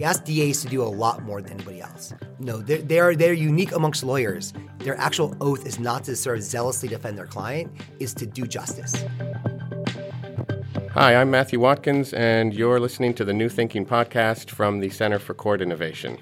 [0.00, 2.14] We ask DAs to do a lot more than anybody else.
[2.38, 4.54] No, they're, they're, they're unique amongst lawyers.
[4.78, 8.46] Their actual oath is not to sort of zealously defend their client, is to do
[8.46, 9.04] justice.
[10.92, 15.18] Hi, I'm Matthew Watkins, and you're listening to the New Thinking podcast from the Center
[15.18, 16.18] for Court Innovation.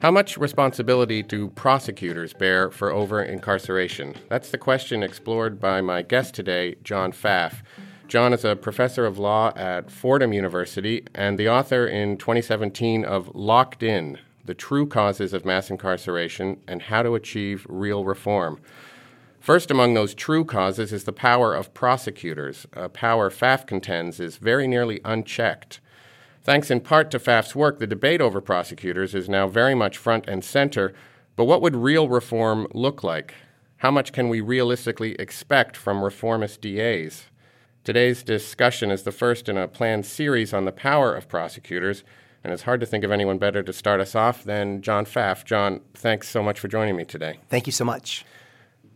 [0.00, 4.14] How much responsibility do prosecutors bear for over incarceration?
[4.30, 7.56] That's the question explored by my guest today, John Pfaff.
[8.08, 13.30] John is a professor of law at Fordham University and the author in 2017 of
[13.34, 18.58] Locked In The True Causes of Mass Incarceration and How to Achieve Real Reform.
[19.38, 24.38] First among those true causes is the power of prosecutors, a power Pfaff contends is
[24.38, 25.78] very nearly unchecked.
[26.42, 30.26] Thanks in part to Pfaff's work, the debate over prosecutors is now very much front
[30.26, 30.94] and center.
[31.36, 33.34] But what would real reform look like?
[33.78, 37.26] How much can we realistically expect from reformist DAs?
[37.82, 42.04] Today's discussion is the first in a planned series on the power of prosecutors,
[42.44, 45.44] and it's hard to think of anyone better to start us off than John Pfaff.
[45.44, 47.38] John, thanks so much for joining me today.
[47.48, 48.26] Thank you so much.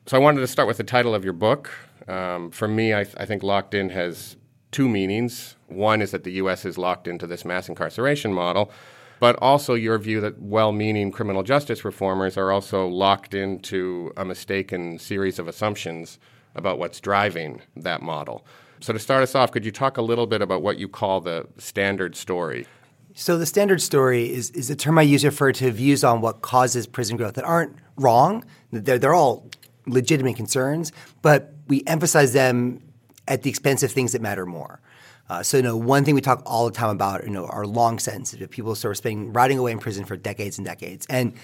[0.07, 1.71] So, I wanted to start with the title of your book.
[2.09, 4.37] Um, for me, I, th- I think locked in has
[4.75, 5.55] two meanings.
[5.69, 6.65] One is that the U.S.
[6.65, 8.73] is locked into this mass incarceration model,
[9.21, 14.25] but also your view that well meaning criminal justice reformers are also locked into a
[14.25, 16.19] mistaken series of assumptions
[16.57, 18.45] about what's driving that model.
[18.81, 21.21] So, to start us off, could you talk a little bit about what you call
[21.21, 22.67] the standard story?
[23.15, 26.21] So, the standard story is, is a term I use to refer to views on
[26.21, 28.45] what causes prison growth that aren't wrong.
[28.73, 29.49] They're, they're all
[29.87, 30.91] legitimate concerns,
[31.23, 32.81] but we emphasize them
[33.29, 34.81] at the expense of things that matter more.
[35.29, 37.67] Uh, so, you know, one thing we talk all the time about, you know, are
[37.67, 38.47] long sentences.
[38.51, 41.35] People sort of spending rotting away in prison for decades and decades, and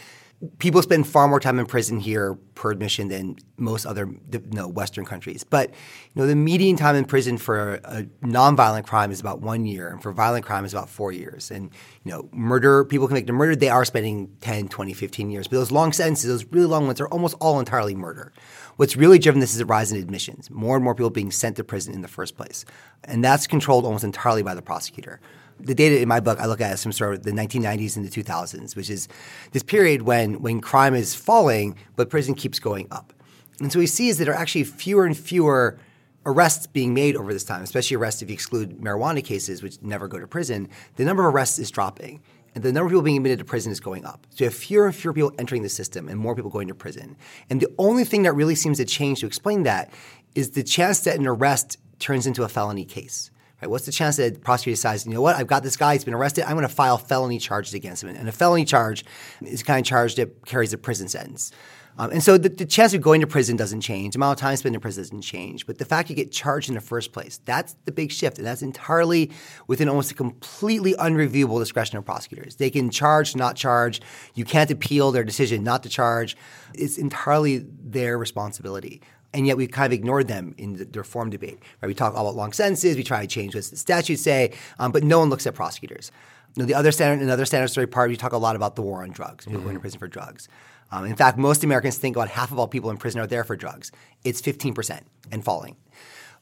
[0.59, 4.69] people spend far more time in prison here per admission than most other you know,
[4.69, 5.45] Western countries.
[5.45, 9.67] But you know, the median time in prison for a nonviolent crime is about one
[9.67, 11.51] year, and for violent crime is about four years.
[11.51, 11.71] And
[12.05, 15.47] you know, murder, people convicted of murder, they are spending 10, 20, 15 years.
[15.47, 18.33] But those long sentences, those really long ones, are almost all entirely murder.
[18.81, 20.49] What's really driven this is a rise in admissions.
[20.49, 22.65] More and more people being sent to prison in the first place.
[23.05, 25.21] And that's controlled almost entirely by the prosecutor
[25.63, 28.07] the data in my book I look at is from sort of the 1990s and
[28.07, 29.09] the 2000s, which is
[29.53, 33.13] this period when when crime is falling but prison keeps going up.
[33.61, 35.79] And so we see is that there are actually fewer and fewer
[36.25, 40.09] arrests being made over this time, especially arrests if you exclude marijuana cases, which never
[40.09, 40.69] go to prison.
[40.97, 42.23] The number of arrests is dropping.
[42.55, 44.27] And the number of people being admitted to prison is going up.
[44.31, 46.75] So you have fewer and fewer people entering the system and more people going to
[46.75, 47.17] prison.
[47.49, 49.93] And the only thing that really seems to change to explain that
[50.35, 53.31] is the chance that an arrest turns into a felony case.
[53.61, 53.71] Right?
[53.71, 56.05] What's the chance that the prosecutor decides, you know what, I've got this guy, he's
[56.05, 58.09] been arrested, I'm going to file felony charges against him.
[58.09, 59.05] And a felony charge
[59.43, 61.53] is kind of charge that carries a prison sentence.
[62.01, 64.15] Um, and so the, the, chance of going to prison doesn't change.
[64.15, 65.67] The amount of time spent in prison doesn't change.
[65.67, 68.39] But the fact you get charged in the first place, that's the big shift.
[68.39, 69.31] And that's entirely
[69.67, 72.57] within almost a completely unreviewable discretion of prosecutors.
[72.57, 74.01] They can charge, not charge.
[74.35, 76.39] You can't appeal their decision not to charge.
[76.73, 79.03] It's entirely their responsibility
[79.33, 81.61] and yet we kind of ignored them in the, the reform debate.
[81.81, 81.87] Right?
[81.87, 84.91] We talk all about long sentences, we try to change what the statutes say, um,
[84.91, 86.11] but no one looks at prosecutors.
[86.57, 88.83] You know, the other standard, another standard story part, we talk a lot about the
[88.83, 89.67] war on drugs, people mm-hmm.
[89.69, 90.49] going to prison for drugs.
[90.93, 93.45] Um, in fact, most Americans think about half of all people in prison are there
[93.45, 93.93] for drugs.
[94.25, 95.77] It's 15% and falling.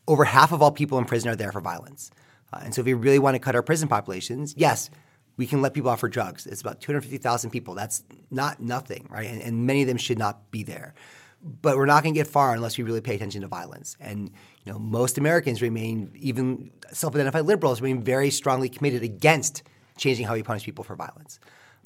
[0.06, 2.10] Over half of all people in prison are there for violence.
[2.52, 4.90] Uh, and so if we really want to cut our prison populations, yes,
[5.36, 6.46] we can let people off for drugs.
[6.46, 7.74] It's about 250,000 people.
[7.74, 9.28] That's not nothing, right?
[9.28, 10.94] And, and many of them should not be there
[11.42, 13.96] but we're not going to get far unless we really pay attention to violence.
[14.00, 14.30] And
[14.64, 19.62] you know, most Americans remain, even self-identified liberals, remain very strongly committed against
[19.96, 21.38] changing how we punish people for violence.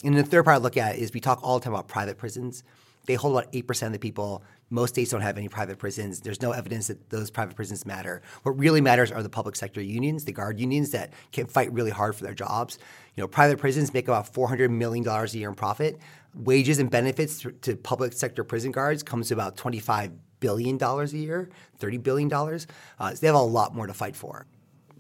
[0.04, 2.19] And the third part I look at is we talk all the time about private
[2.19, 2.64] prisons.
[3.06, 4.44] They hold about 8% of the people.
[4.70, 6.20] Most states don't have any private prisons.
[6.20, 8.22] There's no evidence that those private prisons matter.
[8.44, 11.91] What really matters are the public sector unions, the guard unions that can fight really
[11.91, 12.78] hard for their jobs.
[13.16, 16.00] You know, private prisons make about $400 million a year in profit
[16.34, 21.50] wages and benefits to public sector prison guards comes to about $25 billion a year,
[21.78, 22.32] $30 billion.
[22.32, 24.46] Uh, so they have a lot more to fight for.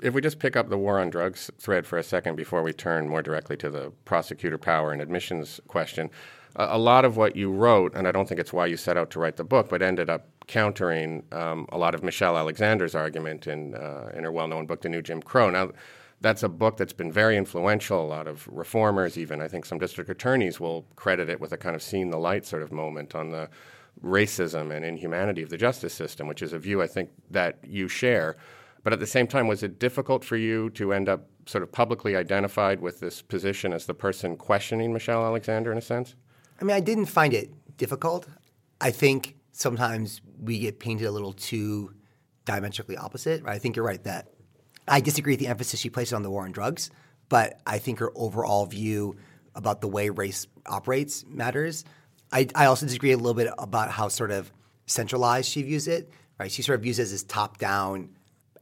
[0.02, 2.72] If we just pick up the war on drugs thread for a second before we
[2.72, 6.10] turn more directly to the prosecutor power and admissions question,
[6.56, 9.10] a lot of what you wrote, and I don't think it's why you set out
[9.12, 13.46] to write the book, but ended up countering um, a lot of Michelle Alexander's argument
[13.46, 15.50] in, uh, in her well known book, The New Jim Crow.
[15.50, 15.70] Now,
[16.20, 18.04] that's a book that's been very influential.
[18.04, 21.56] A lot of reformers, even I think some district attorneys, will credit it with a
[21.56, 23.48] kind of seeing the light sort of moment on the
[24.04, 27.88] racism and inhumanity of the justice system, which is a view I think that you
[27.88, 28.36] share.
[28.82, 31.70] But at the same time, was it difficult for you to end up sort of
[31.70, 36.14] publicly identified with this position as the person questioning Michelle Alexander in a sense?
[36.60, 38.26] I mean, I didn't find it difficult.
[38.80, 41.94] I think sometimes we get painted a little too
[42.44, 43.42] diametrically opposite.
[43.42, 43.54] Right?
[43.54, 44.28] I think you're right that
[44.88, 46.90] I disagree with the emphasis she places on the war on drugs,
[47.28, 49.16] but I think her overall view
[49.54, 51.84] about the way race operates matters.
[52.32, 54.50] I, I also disagree a little bit about how sort of
[54.86, 56.10] centralized she views it.
[56.40, 56.50] Right?
[56.50, 58.10] She sort of views it as this top-down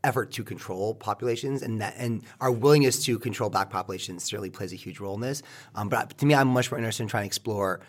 [0.03, 4.73] effort to control populations, and that and our willingness to control black populations certainly plays
[4.73, 5.43] a huge role in this.
[5.75, 7.81] Um, but to me, I'm much more interested in trying to explore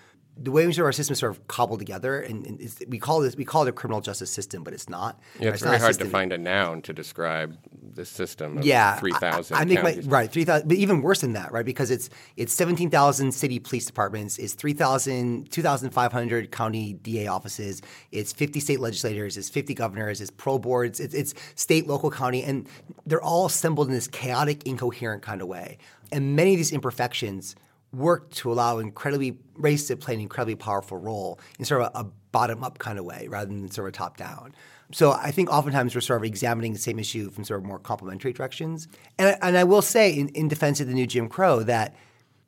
[0.43, 3.19] the way we sort of our system sort of cobbled together, and, and we call
[3.19, 5.19] this we call it a criminal justice system, but it's not.
[5.39, 7.57] Yeah, it's, it's very hard to find a noun to describe
[7.93, 8.57] the system.
[8.57, 9.57] Of yeah, three thousand.
[9.57, 11.65] I, I make my right three thousand, but even worse than that, right?
[11.65, 18.33] Because it's it's seventeen thousand city police departments, it's 3,000, 2,500 county DA offices, it's
[18.33, 22.67] fifty state legislators, it's fifty governors, it's pro boards, it's, it's state, local, county, and
[23.05, 25.77] they're all assembled in this chaotic, incoherent kind of way.
[26.11, 27.55] And many of these imperfections
[27.93, 31.99] work to allow incredibly race to play an incredibly powerful role in sort of a,
[31.99, 34.53] a bottom up kind of way rather than sort of top down.
[34.93, 37.79] So I think oftentimes we're sort of examining the same issue from sort of more
[37.79, 38.87] complementary directions.
[39.17, 41.95] And, and I will say, in, in defense of the new Jim Crow, that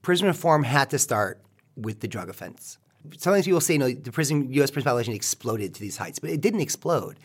[0.02, 1.42] prison reform had to start
[1.76, 2.78] with the drug offense.
[3.18, 4.72] Sometimes people say, you know, the prison U.S.
[4.72, 7.18] prison population exploded to these heights, but it didn't explode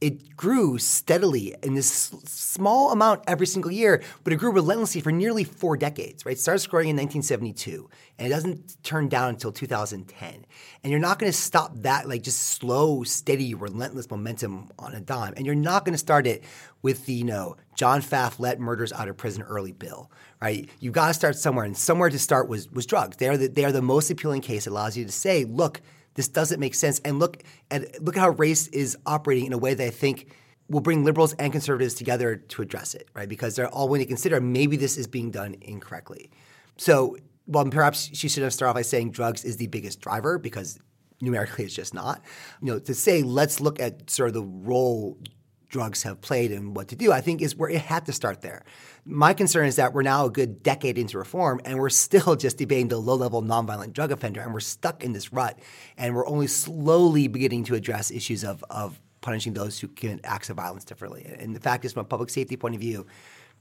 [0.00, 1.90] it grew steadily in this
[2.24, 6.32] small amount every single year, but it grew relentlessly for nearly four decades, right?
[6.36, 7.88] It starts growing in 1972,
[8.18, 10.46] and it doesn't turn down until 2010.
[10.82, 15.00] And you're not going to stop that, like just slow, steady, relentless momentum on a
[15.00, 15.34] dime.
[15.36, 16.44] And you're not going to start it
[16.82, 20.10] with the, you know, John Pfaff let murders out of prison early bill,
[20.40, 20.68] right?
[20.80, 23.16] You got to start somewhere, and somewhere to start was was drugs.
[23.16, 24.66] They are the, they are the most appealing case.
[24.66, 25.80] It allows you to say, look,
[26.16, 26.98] this doesn't make sense.
[27.04, 30.34] And look at look at how race is operating in a way that I think
[30.68, 33.28] will bring liberals and conservatives together to address it, right?
[33.28, 36.30] Because they're all willing to consider maybe this is being done incorrectly.
[36.76, 37.16] So,
[37.46, 40.80] well, perhaps she should have started off by saying drugs is the biggest driver because
[41.20, 42.20] numerically it's just not.
[42.60, 45.18] You know, to say let's look at sort of the role
[45.68, 48.40] drugs have played and what to do, I think is where it had to start
[48.40, 48.64] there.
[49.04, 52.58] My concern is that we're now a good decade into reform and we're still just
[52.58, 55.58] debating the low level nonviolent drug offender and we're stuck in this rut
[55.96, 60.50] and we're only slowly beginning to address issues of, of punishing those who commit acts
[60.50, 61.24] of violence differently.
[61.38, 63.06] And the fact is, from a public safety point of view,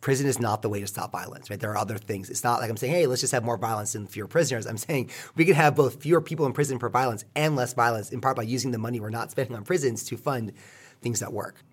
[0.02, 1.60] prison is not the way to stop violence, right?
[1.60, 2.30] There are other things.
[2.30, 4.68] It's not like I'm saying, hey, let's just have more violence and fewer prisoners.
[4.68, 8.12] I'm saying we could have both fewer people in prison for violence and less violence,
[8.12, 10.54] in part by using the money we're not spending on prisons to fund
[11.02, 11.64] things that work.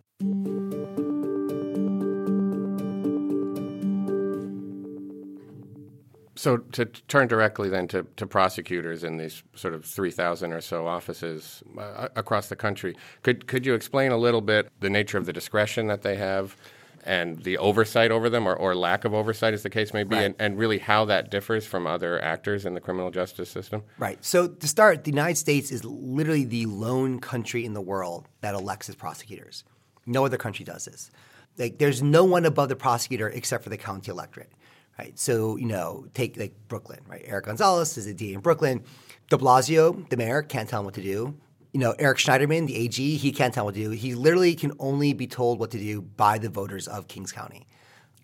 [6.34, 10.88] So to turn directly then to, to prosecutors in these sort of 3,000 or so
[10.88, 15.26] offices uh, across the country, could, could you explain a little bit the nature of
[15.26, 16.56] the discretion that they have
[17.04, 20.16] and the oversight over them or, or lack of oversight as the case may be
[20.16, 20.24] Right.
[20.24, 23.84] and, and really how that differs from other actors in the criminal justice system?
[23.98, 24.24] Right.
[24.24, 28.54] So to start, the United States is literally the lone country in the world that
[28.54, 29.62] elects its prosecutors.
[30.06, 31.10] No other country does this.
[31.58, 34.52] Like, there's no one above the prosecutor except for the county electorate.
[34.98, 35.18] Right.
[35.18, 37.00] So you know, take like Brooklyn.
[37.08, 37.22] Right.
[37.24, 38.84] Eric Gonzalez is a DA in Brooklyn.
[39.30, 41.34] De Blasio, the mayor, can't tell him what to do.
[41.72, 43.90] You know, Eric Schneiderman, the AG, he can't tell him what to do.
[43.90, 47.66] He literally can only be told what to do by the voters of Kings County.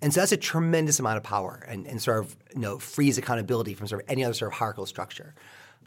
[0.03, 3.17] And so that's a tremendous amount of power and, and sort of you know frees
[3.17, 5.35] accountability from sort of any other sort of hierarchical structure.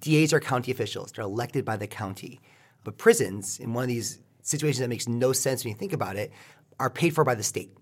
[0.01, 2.41] DAs are county officials; they're elected by the county.
[2.83, 4.19] But prisons, in one of these
[4.51, 6.31] situations that makes no sense when you think about it,
[6.79, 7.75] are paid for by the state.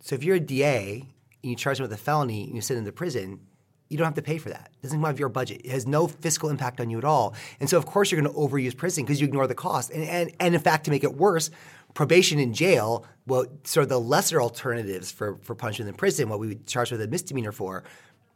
[0.00, 2.78] So if you're a DA and you charge them with a felony and you send
[2.78, 3.40] them to prison,
[3.88, 4.70] you don't have to pay for that.
[4.72, 5.60] It doesn't come out of your budget.
[5.64, 7.34] It has no fiscal impact on you at all.
[7.60, 9.90] And so, of course, you're going to overuse prison because you ignore the cost.
[9.90, 11.50] And, and, and in fact, to make it worse,
[11.92, 16.40] probation and jail, well, sort of the lesser alternatives for, for punishment in prison, what
[16.40, 17.84] we would charge with a misdemeanor for,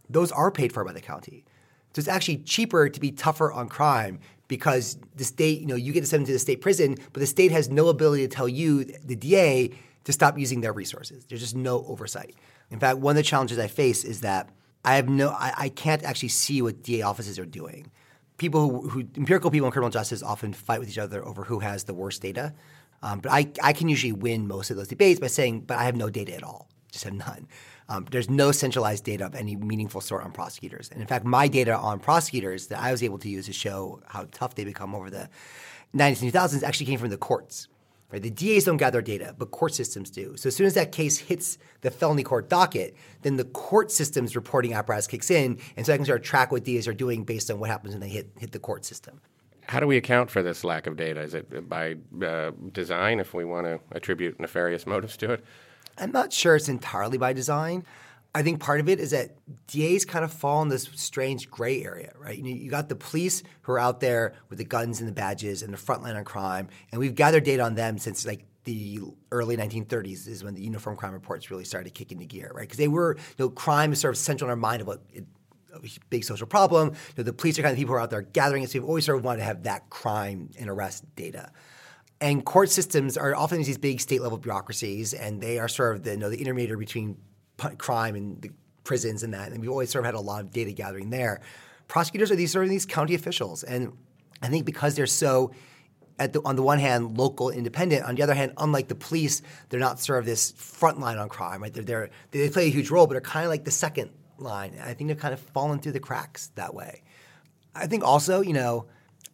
[0.08, 1.44] those are paid for by the county.
[1.94, 5.92] So it's actually cheaper to be tougher on crime because the state, you know, you
[5.92, 8.34] get to send them to the state prison, but the state has no ability to
[8.34, 9.70] tell you, the DA,
[10.04, 11.24] to stop using their resources.
[11.26, 12.34] There's just no oversight.
[12.70, 14.48] In fact, one of the challenges I face is that
[14.84, 17.90] I have no, I, I can't actually see what DA offices are doing.
[18.38, 21.58] People who, who, empirical people in criminal justice often fight with each other over who
[21.58, 22.54] has the worst data.
[23.02, 25.84] Um, but I, I can usually win most of those debates by saying, but I
[25.84, 27.46] have no data at all, just have none.
[27.88, 30.90] Um, there's no centralized data of any meaningful sort on prosecutors.
[30.90, 34.02] And in fact, my data on prosecutors that I was able to use to show
[34.06, 35.28] how tough they become over the
[35.96, 37.68] 90s and 2000s actually came from the courts.
[38.10, 38.22] Right?
[38.22, 40.34] The DAs don't gather data, but court systems do.
[40.36, 44.34] So as soon as that case hits the felony court docket, then the court system's
[44.34, 47.50] reporting apparatus kicks in, and so I can start track what DAs are doing based
[47.50, 49.20] on what happens when they hit hit the court system.
[49.66, 51.20] How do we account for this lack of data?
[51.20, 55.44] Is it by uh, design if we want to attribute nefarious motives to it?
[55.98, 57.84] I'm not sure it's entirely by design.
[58.34, 59.36] I think part of it is that
[59.66, 62.38] DAs kind of fall in this strange gray area, right?
[62.38, 65.62] You, you got the police who are out there with the guns and the badges
[65.62, 69.00] and the front line on crime, and we've gathered data on them since like the
[69.32, 72.62] early 1930s is when the uniform crime reports really started kicking into gear, right?
[72.62, 75.00] Because they were, you know, crime is sort of central in our mind of what
[75.14, 75.24] it,
[75.72, 76.88] a big social problem.
[76.88, 78.70] You know, the police are kind of the people who are out there gathering it,
[78.70, 81.50] so we've always sort of wanted to have that crime and arrest data.
[82.20, 86.02] And court systems are often these big state level bureaucracies, and they are sort of
[86.02, 87.16] the, you know, the intermediary between
[87.78, 88.50] crime and the
[88.82, 89.52] prisons and that.
[89.52, 91.40] And we've always sort of had a lot of data gathering there.
[91.86, 93.92] Prosecutors are these sort of these county officials, and
[94.42, 95.52] I think because they're so
[96.18, 98.04] the, on the one hand, local, independent.
[98.04, 101.28] On the other hand, unlike the police, they're not sort of this front line on
[101.28, 101.62] crime.
[101.62, 101.72] Right?
[101.72, 104.76] They're, they're they play a huge role, but they're kind of like the second line.
[104.82, 107.02] I think they've kind of fallen through the cracks that way.
[107.74, 108.86] I think also, you know,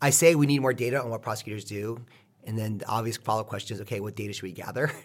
[0.02, 2.04] I say we need more data on what prosecutors do,
[2.46, 4.90] and then the obvious follow-up question is, okay, what data should we gather?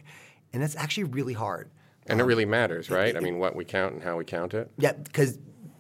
[0.52, 1.70] And that's actually really hard.
[2.08, 3.10] And um, it really matters, right?
[3.10, 4.72] It, it, I mean, what we count and how we count it.
[4.80, 5.38] Yeah, because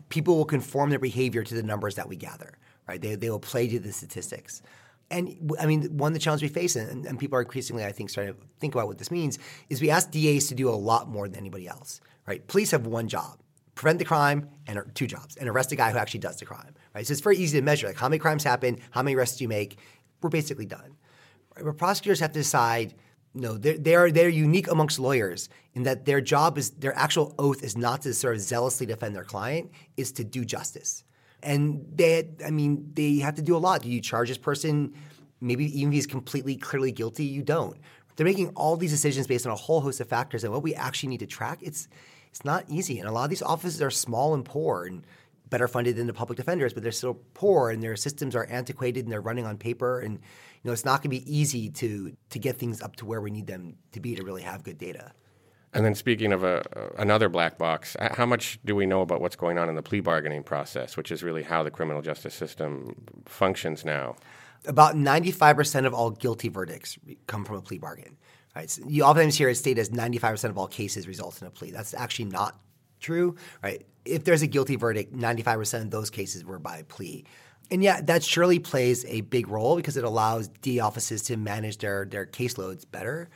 [0.09, 3.01] people will conform their behavior to the numbers that we gather, right?
[3.01, 4.61] They, they will play to the statistics.
[5.11, 7.91] And I mean, one of the challenges we face, and, and, people are increasingly, I
[7.91, 9.39] think, starting to think about what this means,
[9.69, 12.45] is we ask DAs to do a lot more than anybody else, right?
[12.47, 13.39] Police have one job,
[13.73, 16.75] prevent the crime, and two jobs, and arrest the guy who actually does the crime,
[16.93, 17.07] right?
[17.07, 19.45] So it's very easy to measure, like how many crimes happen, how many arrests do
[19.45, 19.79] you make,
[20.21, 20.95] we're basically done.
[21.77, 22.95] Prosecutors have to decide,
[23.33, 27.35] you know, they're, they're, they're unique amongst lawyers in that their job is, their actual
[27.37, 31.03] oath is not to sort of zealously defend their client, is to do justice.
[31.41, 33.81] And they, I mean, they have to do a lot.
[33.81, 34.93] Do you charge this person?
[35.41, 37.77] Maybe even if he's completely clearly guilty, you don't.
[38.15, 40.75] They're making all these decisions based on a whole host of factors, and what we
[40.75, 41.87] actually need to track, it's
[42.29, 42.99] it's not easy.
[42.99, 45.05] And a lot of these offices are small and poor and
[45.49, 49.05] better funded than the public defenders, but they're still poor and their systems are antiquated
[49.05, 49.99] and they're running on paper.
[49.99, 50.19] And you
[50.63, 53.31] know, it's not going to be easy to to get things up to where we
[53.31, 55.11] need them to be to really have good data.
[55.73, 56.63] And then, speaking of a,
[56.97, 59.99] another black box, how much do we know about what's going on in the plea
[59.99, 64.15] bargaining process, which is really how the criminal justice system functions now?
[64.65, 68.17] About 95% of all guilty verdicts come from a plea bargain.
[68.55, 68.69] Right?
[68.69, 71.69] So you oftentimes hear it stated as 95% of all cases result in a plea.
[71.69, 72.59] That's actually not
[72.99, 73.35] true.
[73.63, 73.85] Right?
[74.05, 77.25] If there's a guilty verdict, 95% of those cases were by plea.
[77.71, 81.77] And yeah, that surely plays a big role because it allows D offices to manage
[81.77, 83.29] their, their caseloads better.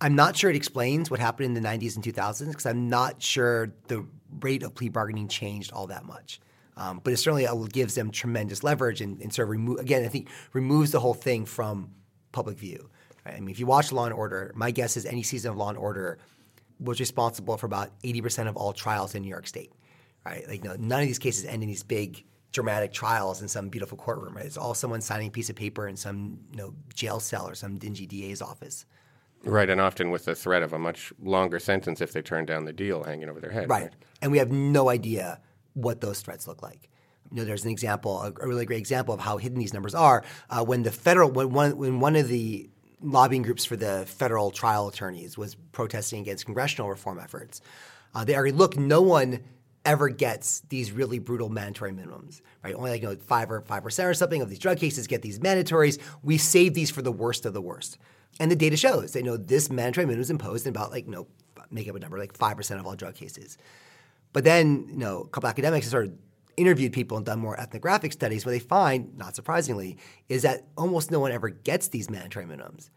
[0.00, 3.22] I'm not sure it explains what happened in the 90s and 2000s because I'm not
[3.22, 4.06] sure the
[4.40, 6.40] rate of plea bargaining changed all that much.
[6.76, 10.04] Um, but it certainly uh, gives them tremendous leverage and, and sort of remove again.
[10.04, 11.90] I think removes the whole thing from
[12.32, 12.88] public view.
[13.26, 13.34] Right?
[13.34, 15.68] I mean, if you watch Law and Order, my guess is any season of Law
[15.68, 16.18] and Order
[16.80, 19.72] was responsible for about 80% of all trials in New York State.
[20.24, 20.46] Right?
[20.48, 23.68] Like, you know, none of these cases end in these big dramatic trials in some
[23.68, 24.36] beautiful courtroom.
[24.36, 24.46] Right?
[24.46, 27.54] It's all someone signing a piece of paper in some you know jail cell or
[27.54, 28.86] some dingy DA's office.
[29.42, 32.66] Right, and often with the threat of a much longer sentence if they turn down
[32.66, 33.70] the deal hanging over their head.
[33.70, 33.84] Right.
[33.84, 33.92] right.
[34.20, 35.40] And we have no idea
[35.72, 36.90] what those threats look like.
[37.30, 40.24] You know, there's an example, a, really great example of how hidden these numbers are.
[40.50, 42.68] Uh, when the federal, when one, when one of the
[43.02, 47.60] lobbying groups for the federal trial attorneys was protesting against congressional reform efforts,
[48.14, 49.40] uh, they argued, look, no one
[49.84, 52.74] ever gets these really brutal mandatory minimums, right?
[52.74, 55.22] Only like you know five or five percent or something of these drug cases get
[55.22, 55.98] these mandatories.
[56.22, 57.98] We save these for the worst of the worst.
[58.38, 61.06] And the data shows that you know this mandatory minimum is imposed in about like
[61.06, 61.26] you know
[61.70, 63.56] make up a number like five percent of all drug cases.
[64.32, 66.12] But then you know a couple academics of
[66.60, 68.44] interviewed people and done more ethnographic studies.
[68.44, 69.98] What they find, not surprisingly,
[70.28, 72.90] is that almost no one ever gets these mandatory minimums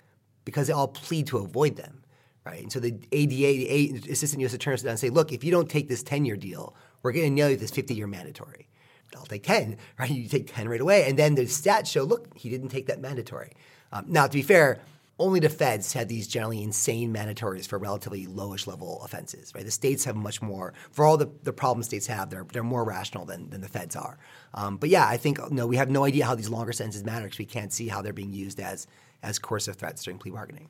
[0.46, 2.04] because they all plead to avoid them.
[2.46, 4.54] Right, and so the ADA, the assistant U.S.
[4.54, 7.26] attorney, sit down and say, "Look, if you don't take this ten-year deal, we're going
[7.26, 8.68] to nail you this fifty-year mandatory."
[9.16, 10.10] I'll take ten, right?
[10.10, 13.00] You take ten right away, and then the stats show, look, he didn't take that
[13.00, 13.54] mandatory.
[13.94, 14.82] Um, now, to be fair,
[15.20, 19.64] only the feds had these generally insane mandatories for relatively lowish level offenses, right?
[19.64, 22.84] The states have much more, for all the, the problems states have, they're, they're more
[22.84, 24.18] rational than, than the feds are.
[24.54, 27.26] Um, but yeah, I think know, we have no idea how these longer sentences matter
[27.26, 28.88] because we can't see how they're being used as,
[29.22, 30.70] as coercive threats during plea bargaining.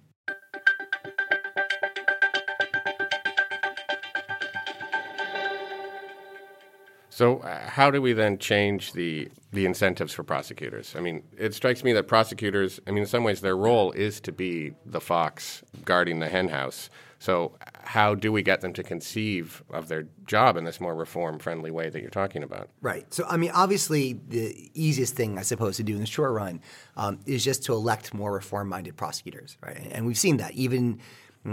[7.16, 10.96] So, uh, how do we then change the the incentives for prosecutors?
[10.98, 14.20] I mean, it strikes me that prosecutors, I mean, in some ways, their role is
[14.22, 16.90] to be the fox guarding the henhouse.
[17.20, 17.54] So,
[17.84, 21.70] how do we get them to conceive of their job in this more reform friendly
[21.70, 22.70] way that you're talking about?
[22.82, 23.06] Right.
[23.14, 26.62] So, I mean, obviously, the easiest thing, I suppose, to do in the short run
[26.98, 29.88] um, is just to elect more reform minded prosecutors, right?
[29.92, 31.00] And we've seen that even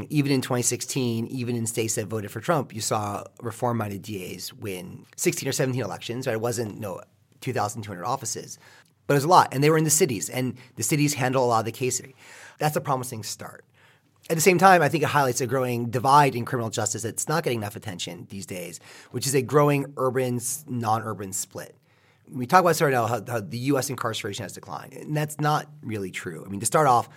[0.09, 5.05] even in 2016, even in states that voted for Trump, you saw reform-minded DAs win
[5.17, 6.27] 16 or 17 elections.
[6.27, 6.35] Right?
[6.35, 7.03] It wasn't no know,
[7.41, 8.59] 2,200 offices,
[9.07, 11.45] but it was a lot, and they were in the cities, and the cities handle
[11.45, 12.13] a lot of the cases.
[12.59, 13.65] That's a promising start.
[14.29, 17.27] At the same time, I think it highlights a growing divide in criminal justice that's
[17.27, 18.79] not getting enough attention these days,
[19.11, 21.75] which is a growing urban non urban split.
[22.31, 23.91] We talk about sort of how, how the U.S.
[23.91, 26.45] incarceration has declined, and that's not really true.
[26.47, 27.09] I mean, to start off,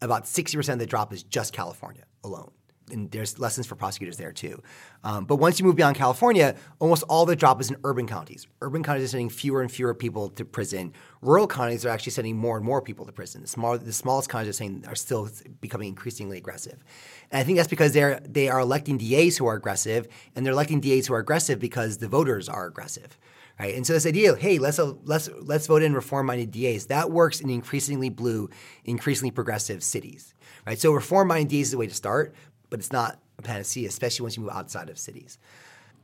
[0.00, 2.50] about 60% of the drop is just California alone
[2.90, 4.62] and there's lessons for prosecutors there too.
[5.04, 8.46] Um, but once you move beyond California, almost all the drop is in urban counties.
[8.60, 10.92] Urban counties are sending fewer and fewer people to prison.
[11.22, 13.42] Rural counties are actually sending more and more people to prison.
[13.42, 15.28] The, small, the smallest counties are saying are still
[15.60, 16.82] becoming increasingly aggressive.
[17.30, 20.52] And I think that's because they're they are electing DAs who are aggressive, and they're
[20.52, 23.18] electing DAs who are aggressive because the voters are aggressive.
[23.58, 23.74] Right?
[23.74, 27.40] And so this idea hey, let's uh, let's let's vote in reform-minded DAs that works
[27.40, 28.48] in increasingly blue,
[28.84, 30.34] increasingly progressive cities.
[30.66, 30.78] Right?
[30.78, 32.34] So reform-minded DAs is the way to start,
[32.70, 35.38] but it's not a panacea, especially once you move outside of cities.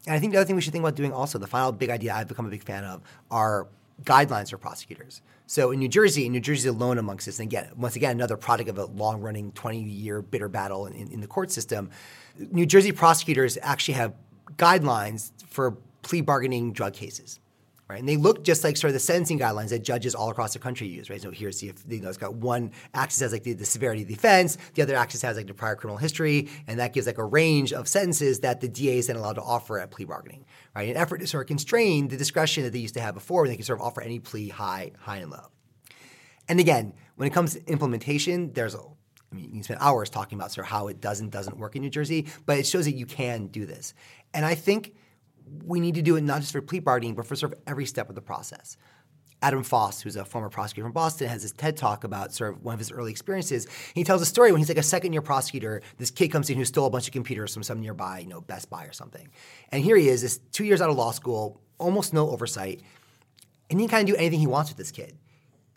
[0.06, 1.90] And I think the other thing we should think about doing also, the final big
[1.90, 3.68] idea I've become a big fan of, are
[4.02, 5.23] guidelines for prosecutors.
[5.46, 8.68] So in New Jersey, New Jersey alone amongst this, and again, once again, another product
[8.68, 11.90] of a long-running 20-year bitter battle in, in the court system.
[12.50, 14.14] New Jersey prosecutors actually have
[14.56, 17.40] guidelines for plea bargaining drug cases
[17.88, 17.98] right?
[17.98, 20.58] And they look just like sort of the sentencing guidelines that judges all across the
[20.58, 21.20] country use, right?
[21.20, 24.08] So here's the, you know, it's got one axis has like the, the, severity of
[24.08, 27.18] the offense, the other axis has like the prior criminal history, and that gives like
[27.18, 30.44] a range of sentences that the DA is then allowed to offer at plea bargaining,
[30.74, 30.88] right?
[30.88, 33.50] An effort to sort of constrain the discretion that they used to have before, when
[33.50, 35.50] they can sort of offer any plea high, high and low.
[36.48, 40.10] And again, when it comes to implementation, there's a I mean, you can spend hours
[40.10, 42.68] talking about sort of how it does and doesn't work in New Jersey, but it
[42.68, 43.92] shows that you can do this.
[44.32, 44.94] And I think
[45.64, 47.86] we need to do it not just for plea bargaining, but for sort of every
[47.86, 48.76] step of the process.
[49.42, 52.62] Adam Foss, who's a former prosecutor from Boston, has this TED talk about sort of
[52.62, 53.66] one of his early experiences.
[53.94, 55.82] He tells a story when he's like a second year prosecutor.
[55.98, 58.40] This kid comes in who stole a bunch of computers from some nearby, you know,
[58.40, 59.28] Best Buy or something.
[59.70, 62.80] And here he is, this two years out of law school, almost no oversight,
[63.68, 65.18] and he can kind of do anything he wants with this kid.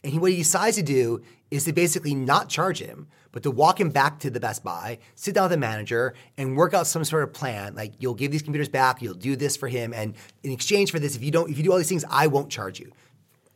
[0.01, 1.21] And he, what he decides to do
[1.51, 3.07] is to basically not charge him,
[3.37, 6.57] but to walk him back to the Best Buy, sit down with the manager, and
[6.57, 7.75] work out some sort of plan.
[7.75, 10.97] Like you'll give these computers back, you'll do this for him, and in exchange for
[10.97, 12.91] this, if you don't, if you do all these things, I won't charge you.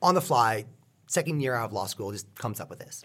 [0.04, 0.66] On the fly,
[1.08, 3.04] second year out of law school, just comes up with this.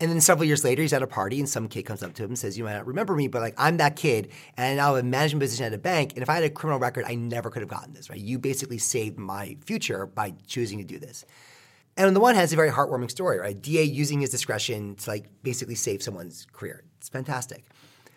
[0.00, 2.24] And then several years later, he's at a party, and some kid comes up to
[2.24, 4.88] him and says, "You might not remember me, but like I'm that kid, and I
[4.88, 6.12] have a management position at a bank.
[6.12, 8.10] And if I had a criminal record, I never could have gotten this.
[8.10, 8.20] Right?
[8.20, 11.24] You basically saved my future by choosing to do this."
[11.96, 13.60] And on the one hand, it's a very heartwarming story, right?
[13.60, 16.84] DA using his discretion to like basically save someone's career.
[16.98, 17.64] It's fantastic.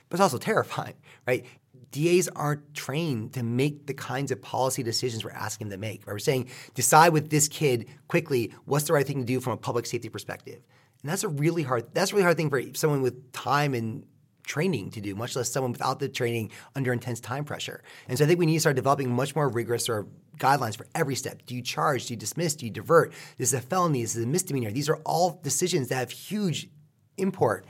[0.10, 0.94] But it's also terrifying,
[1.28, 1.46] right?
[1.92, 6.06] DAs aren't trained to make the kinds of policy decisions we're asking them to make.
[6.06, 6.14] Right?
[6.14, 9.58] We're saying, decide with this kid quickly what's the right thing to do from a
[9.58, 10.62] public safety perspective.
[11.02, 14.06] And that's a really hard that's a really hard thing for someone with time and
[14.46, 17.84] training to do, much less someone without the training under intense time pressure.
[18.08, 20.88] And so I think we need to start developing much more rigorous of guidelines for
[20.96, 21.46] every step.
[21.46, 22.08] Do you charge?
[22.08, 22.56] Do you dismiss?
[22.56, 23.12] Do you divert?
[23.38, 24.02] This is a felony.
[24.02, 24.72] This is a misdemeanor.
[24.72, 26.70] These are all decisions that have huge
[27.18, 27.66] import.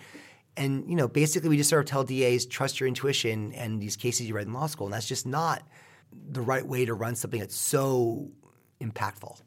[0.57, 3.95] And you know, basically, we just sort of tell DAs trust your intuition and these
[3.95, 5.63] cases you read in law school, and that's just not
[6.31, 8.29] the right way to run something that's so
[8.81, 9.37] impactful.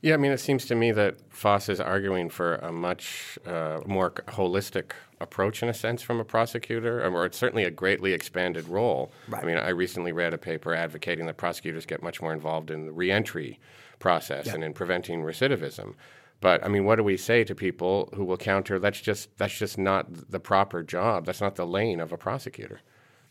[0.00, 3.80] Yeah, I mean, it seems to me that Foss is arguing for a much uh,
[3.84, 8.68] more holistic approach, in a sense, from a prosecutor, or it's certainly a greatly expanded
[8.68, 9.10] role.
[9.28, 9.42] Right.
[9.42, 12.86] I mean, I recently read a paper advocating that prosecutors get much more involved in
[12.86, 13.58] the reentry
[13.98, 15.94] process and in preventing recidivism.
[16.40, 19.58] But I mean, what do we say to people who will counter that's just that's
[19.58, 21.26] just not the proper job.
[21.26, 22.80] That's not the lane of a prosecutor.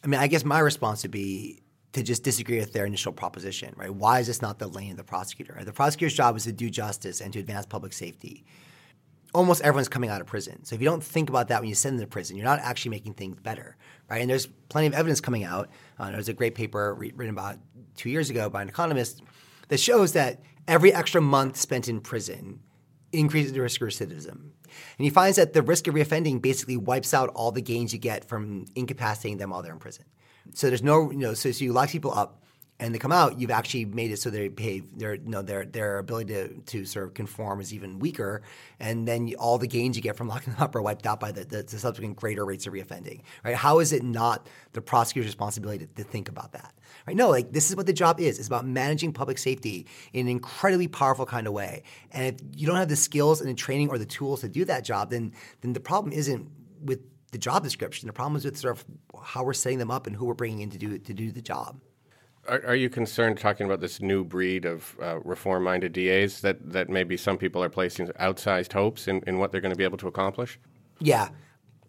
[0.03, 1.61] I mean, I guess my response would be
[1.97, 3.93] to just disagree with their initial proposition, right?
[3.93, 5.59] Why is this not the lane of the prosecutor?
[5.63, 8.45] The prosecutor's job is to do justice and to advance public safety.
[9.33, 10.63] Almost everyone's coming out of prison.
[10.63, 12.59] So if you don't think about that when you send them to prison, you're not
[12.59, 13.75] actually making things better,
[14.09, 14.21] right?
[14.21, 15.69] And there's plenty of evidence coming out.
[15.99, 17.57] Uh, there's a great paper re- written about
[17.95, 19.21] two years ago by an economist
[19.67, 22.61] that shows that every extra month spent in prison
[23.11, 24.29] increases the risk of recidivism.
[24.29, 24.51] And
[25.05, 28.25] he finds that the risk of reoffending basically wipes out all the gains you get
[28.25, 30.05] from incapacitating them while they're in prison.
[30.53, 32.43] So there's no, you know, so, so you lock people up
[32.79, 35.65] and they come out, you've actually made it so they behave, their, you know, their,
[35.65, 38.43] their ability to, to sort of conform is even weaker.
[38.79, 41.31] And then all the gains you get from locking them up are wiped out by
[41.31, 43.55] the, the, the, subsequent greater rates of reoffending, right?
[43.55, 46.75] How is it not the prosecutor's responsibility to, to think about that?
[47.07, 47.15] Right?
[47.15, 48.37] No, like this is what the job is.
[48.37, 51.81] It's about managing public safety in an incredibly powerful kind of way.
[52.11, 54.65] And if you don't have the skills and the training or the tools to do
[54.65, 56.47] that job, then, then the problem isn't
[56.83, 56.99] with
[57.37, 58.07] the job description.
[58.07, 58.85] The problem is with sort of
[59.23, 61.41] how we're setting them up and who we're bringing in to do to do the
[61.41, 61.79] job.
[62.47, 66.89] Are, are you concerned talking about this new breed of uh, reform-minded DAs that that
[66.89, 69.99] maybe some people are placing outsized hopes in, in what they're going to be able
[69.99, 70.59] to accomplish?
[70.99, 71.29] Yeah,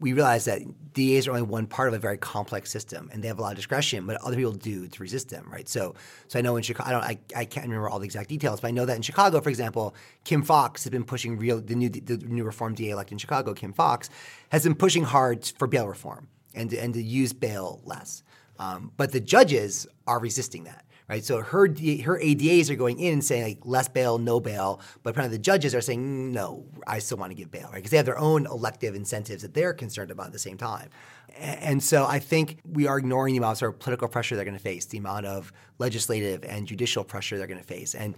[0.01, 0.63] we realize that
[0.95, 3.53] DAs are only one part of a very complex system, and they have a lot
[3.53, 5.69] of discretion, but other people do to resist them, right?
[5.69, 5.95] So,
[6.29, 8.61] so I know in Chicago, I don't, I, I can't remember all the exact details,
[8.61, 11.75] but I know that in Chicago, for example, Kim Foxx has been pushing real the
[11.75, 14.11] new the new reform DA elected in Chicago, Kim Foxx,
[14.51, 16.29] has been pushing hard for bail reform.
[16.55, 18.23] and to, and to use bail less.
[18.59, 21.25] Um, but the judges are resisting that right?
[21.25, 25.16] So her her ADAs are going in and saying like less bail, no bail, but
[25.16, 27.77] of the judges are saying mm, no, I still want to give bail, right?
[27.77, 30.90] Because they have their own elective incentives that they're concerned about at the same time.
[31.37, 34.44] And so I think we are ignoring the amount of sort of political pressure they're
[34.44, 38.14] going to face, the amount of legislative and judicial pressure they're going to face, and.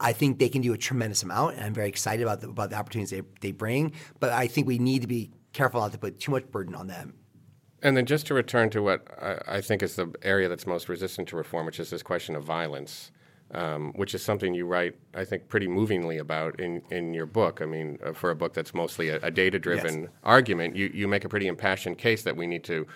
[0.00, 2.70] I think they can do a tremendous amount, and I'm very excited about the, about
[2.70, 3.92] the opportunities they, they bring.
[4.18, 6.88] But I think we need to be careful not to put too much burden on
[6.88, 7.14] them
[7.84, 10.88] and then just to return to what I, I, think is the area that's most
[10.88, 13.12] resistant to reform, which is this question of violence,
[13.52, 17.60] um, which is something you write, I think, pretty movingly about in, in your book.
[17.60, 20.10] I mean, uh, for a book that's mostly a, a data driven yes.
[20.24, 22.86] argument, you, you make a pretty impassioned case that we need to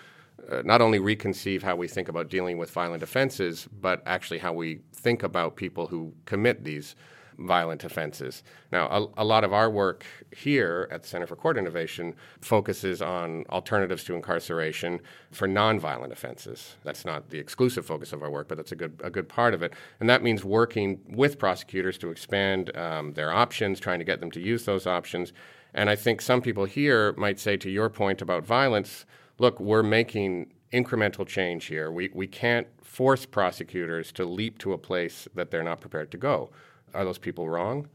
[0.51, 4.55] uh, not only reconceive how we think about dealing with violent offenses, but actually how
[4.55, 6.97] we think about people who commit these
[7.39, 8.43] violent offenses.
[8.73, 10.05] Now, a, a, lot of our work
[10.37, 16.77] here at the Center for Court Innovation focuses on alternatives to incarceration for nonviolent offenses.
[16.83, 19.55] That's not the exclusive focus of our work, but that's a good, a good part
[19.55, 19.73] of it.
[20.01, 24.33] And that means working with prosecutors to expand um, their options, trying to get them
[24.33, 25.33] to use those options.
[25.75, 29.07] And I think some people here might say, to your point about violence,
[29.39, 31.91] look, we're making incremental change here.
[31.91, 36.17] We, we can't force prosecutors to leap to a place that they're not prepared to
[36.17, 36.51] go.
[36.95, 37.89] Are those people wrong?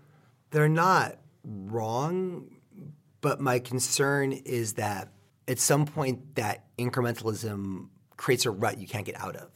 [0.52, 2.50] They're not wrong,
[3.22, 5.10] but my concern is that
[5.48, 9.50] at some point that incrementalism creates a rut you can't get out of.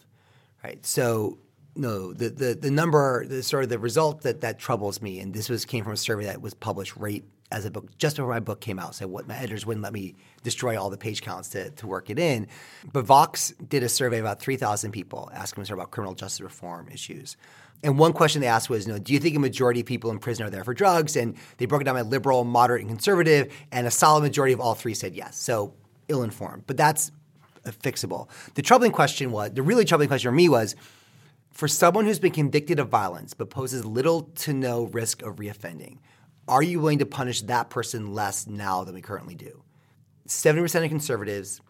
[0.63, 0.85] Right?
[0.85, 1.37] So
[1.77, 5.33] no, the, the, the number, the sort of the result that, that troubles me, and
[5.33, 8.29] this was came from a survey that was published right as a book just before
[8.29, 8.95] my book came out.
[8.95, 12.09] So what my editors wouldn't let me destroy all the page counts to, to work
[12.09, 12.47] it in.
[12.91, 17.37] But Vox did a survey about 3,000 people asking them about criminal justice reform issues.
[17.83, 20.09] And one question they asked was, you know, do you think a majority of people
[20.09, 21.15] in prison are there for drugs?
[21.15, 24.59] And they broke it down by liberal, moderate, and conservative, and a solid majority of
[24.59, 25.37] all three said yes.
[25.37, 25.73] So
[26.07, 26.63] ill-informed.
[26.65, 27.11] But that's
[27.65, 28.29] fixable.
[28.55, 30.75] The troubling question was, the really troubling question for me was,
[31.51, 35.97] for someone who's been convicted of violence but poses little to no risk of reoffending,
[36.47, 39.63] are you willing to punish that person less now than we currently do?
[40.27, 41.61] 70% of conservatives,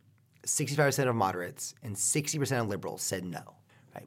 [0.46, 3.57] 65% of moderates, and 60% of liberals said no.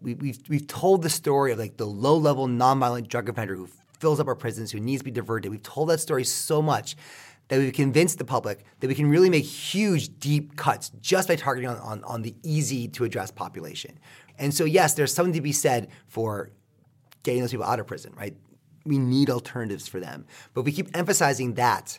[0.01, 3.69] We, we've, we've told the story of like the low level nonviolent drug offender who
[3.99, 5.51] fills up our prisons, who needs to be diverted.
[5.51, 6.97] We've told that story so much
[7.49, 11.37] that we've convinced the public that we can really make huge, deep cuts just by
[11.37, 13.99] targeting on, on, on the easy to address population.
[14.39, 16.51] And so, yes, there's something to be said for
[17.23, 18.37] getting those people out of prison, right?
[18.87, 20.27] We need alternatives for them.
[20.55, 21.99] But if we keep emphasizing that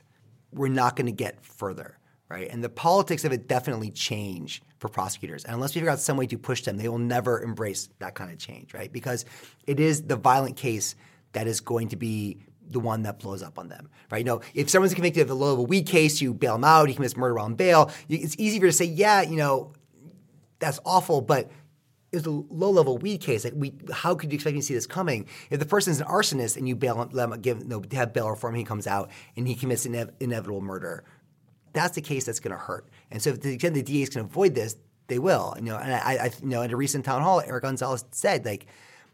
[0.52, 1.98] we're not going to get further
[2.32, 2.50] right?
[2.50, 5.44] And the politics of it definitely change for prosecutors.
[5.44, 8.16] And unless we figure out some way to push them, they will never embrace that
[8.16, 8.92] kind of change, right?
[8.92, 9.26] Because
[9.68, 10.96] it is the violent case
[11.34, 12.40] that is going to be
[12.70, 14.20] the one that blows up on them, right?
[14.20, 16.88] You know, if someone's convicted of a low level weed case, you bail them out,
[16.88, 17.92] he commits murder on bail.
[18.08, 19.74] It's easier to say, yeah, you know,
[20.60, 21.52] that's awful, but
[22.12, 23.44] it's a low level weed case.
[23.44, 25.28] Like, we, how could you expect me to see this coming?
[25.50, 28.56] If the person's an arsonist and you bail, let him give, no, have bail reform,
[28.56, 31.04] he comes out and he commits ine- inevitable murder,
[31.74, 32.88] that's the case that's going to hurt.
[33.10, 34.76] And so, if the extent the DAs can avoid this,
[35.08, 35.54] they will.
[35.58, 38.46] You know, and I, I you know, at a recent town hall, Eric Gonzalez said,
[38.46, 38.68] like,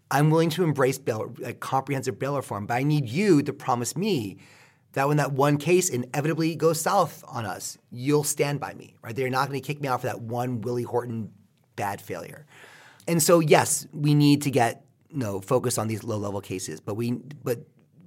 [0.10, 3.96] I'm willing to embrace bail, like, comprehensive bail reform, but I need you to promise
[3.96, 4.38] me
[4.94, 9.16] that when that one case inevitably goes south on us, you'll stand by me, right?
[9.16, 11.32] They're not going to kick me out for that one Willie Horton
[11.76, 12.46] bad failure.
[13.08, 16.80] And so, yes, we need to get you know focus on these low level cases,
[16.80, 17.60] but we but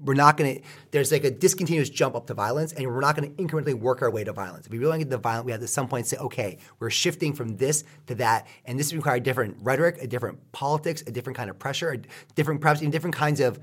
[0.02, 3.16] we're not going to there's like a discontinuous jump up to violence and we're not
[3.16, 4.66] going to incrementally work our way to violence.
[4.66, 6.16] If we really want to get to violent we have to at some point say
[6.18, 11.02] okay we're shifting from this to that and this requires different rhetoric a different politics
[11.06, 11.98] a different kind of pressure a
[12.34, 13.58] different perhaps even different kinds of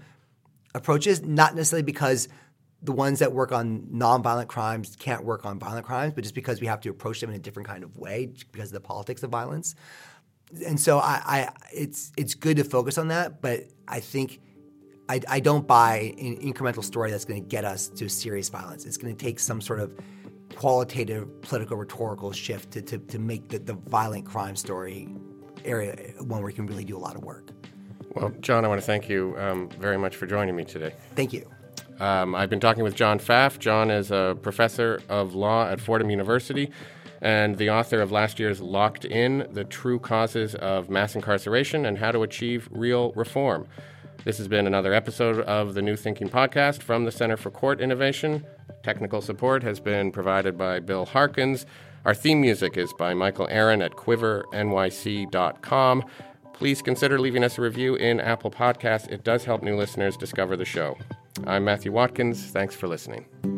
[0.75, 2.27] approaches not necessarily because
[2.83, 6.61] the ones that work on nonviolent crimes can't work on violent crimes but just because
[6.61, 9.23] we have to approach them in a different kind of way because of the politics
[9.23, 9.75] of violence.
[10.65, 14.39] And so I, I it's it's good to focus on that but i think
[15.09, 18.85] I, I don't buy an incremental story that's going to get us to serious violence.
[18.85, 19.97] It's going to take some sort of
[20.55, 25.07] qualitative political rhetorical shift to, to, to make the, the violent crime story
[25.63, 27.51] area one where we can really do a lot of work.
[28.15, 30.93] Well, John, I want to thank you um, very much for joining me today.
[31.15, 31.49] Thank you.
[31.99, 33.59] Um, I've been talking with John Pfaff.
[33.59, 36.71] John is a professor of law at Fordham University
[37.21, 41.97] and the author of last year's Locked In The True Causes of Mass Incarceration and
[41.97, 43.67] How to Achieve Real Reform.
[44.27, 47.79] This has been another episode of the New Thinking Podcast from the Center for Court
[47.79, 48.45] Innovation.
[48.83, 51.65] Technical support has been provided by Bill Harkins.
[52.03, 56.03] Our theme music is by Michael Aaron at quivernyc.com.
[56.51, 59.09] Please consider leaving us a review in Apple Podcasts.
[59.09, 60.97] It does help new listeners discover the show.
[61.45, 62.47] I'm Matthew Watkins.
[62.47, 63.56] Thanks for listening.